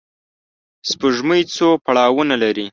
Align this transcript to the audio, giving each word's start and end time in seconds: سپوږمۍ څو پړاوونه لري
سپوږمۍ 0.89 1.41
څو 1.55 1.67
پړاوونه 1.85 2.35
لري 2.43 2.67